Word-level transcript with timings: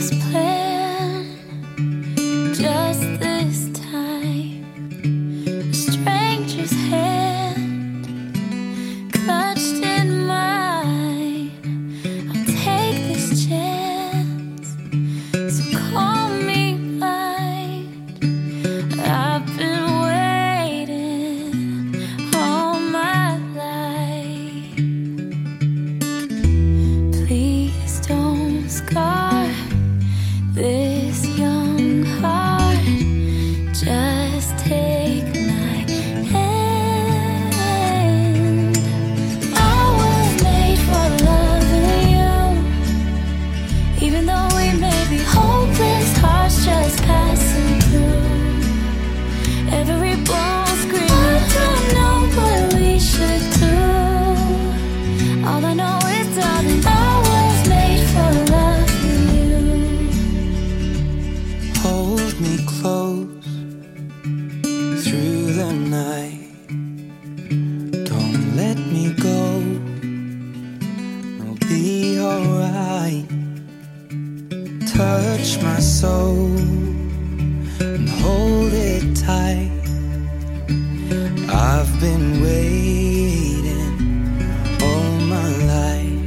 this 0.00 0.10
place. 0.30 0.69
Through 65.10 65.52
the 65.54 65.72
night. 65.72 66.38
Don't 68.10 68.54
let 68.54 68.78
me 68.78 69.12
go. 69.14 69.42
I'll 71.42 71.58
be 71.68 72.20
alright. 72.20 73.26
Touch 74.86 75.60
my 75.64 75.80
soul 75.80 76.56
and 77.80 78.08
hold 78.22 78.72
it 78.72 79.16
tight. 79.16 79.72
I've 81.50 81.92
been 81.98 82.40
waiting 82.44 83.90
all 84.80 85.12
my 85.34 85.48
life. 85.74 86.22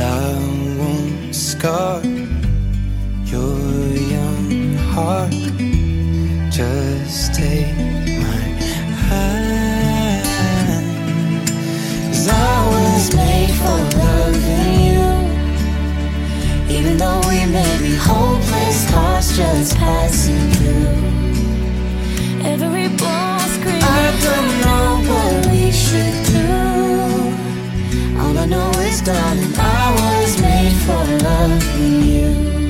I 0.00 0.32
won't 0.78 1.34
scar 1.34 2.00
heart. 4.96 5.30
Just 6.50 7.34
take 7.34 7.76
my 8.24 8.44
hand. 9.08 10.24
'Cause 12.06 12.28
I 12.48 12.54
was 12.74 13.04
made 13.20 13.52
for 13.60 13.78
loving 14.00 14.72
you. 14.88 15.06
Even 16.76 16.94
though 17.02 17.20
we 17.30 17.40
may 17.56 17.74
be 17.84 17.94
hopeless, 18.08 18.80
hearts 18.94 19.28
just 19.40 19.70
passing 19.82 20.44
through. 20.56 20.96
Every 22.52 22.88
bone 23.00 23.46
screaming. 23.54 23.96
I 24.00 24.06
don't 24.26 24.52
know 24.64 24.86
what 25.10 25.32
we 25.52 25.64
should 25.84 26.16
do. 26.36 26.48
All 28.20 28.34
I 28.44 28.46
know 28.54 28.70
is, 28.88 28.98
darling, 29.08 29.54
I 29.80 29.84
was 30.00 30.30
made 30.46 30.76
for 30.86 31.02
loving 31.26 31.96
you. 32.14 32.65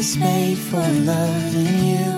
Was 0.00 0.16
made 0.16 0.56
for 0.56 0.86
loving 1.10 1.76
you. 1.92 2.08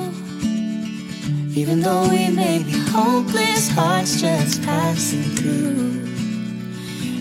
Even 1.60 1.81
though 1.81 2.09
we 2.09 2.31
may 2.31 2.62
be 2.62 2.78
hopeless, 2.97 3.69
hearts 3.70 4.20
just 4.20 4.62
passing 4.62 5.25
through. 5.37 5.91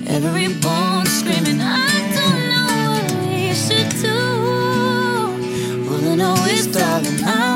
Every 0.05 0.49
bone 0.65 1.07
screaming, 1.07 1.59
I 1.61 1.91
don't 2.17 2.43
know 2.51 2.69
what 2.93 3.09
we 3.25 3.55
should 3.55 3.89
do. 4.07 4.21
All 5.89 6.11
I 6.11 6.15
know 6.15 6.35
is, 6.45 6.67
darling, 6.67 7.23
I 7.23 7.51